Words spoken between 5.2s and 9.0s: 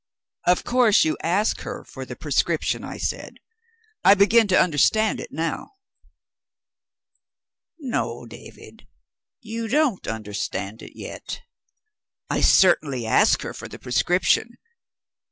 now." "No, David;